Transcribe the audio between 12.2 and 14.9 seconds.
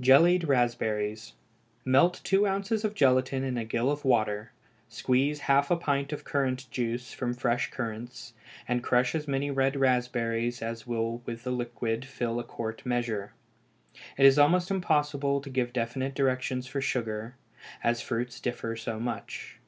a quart measure. It is almost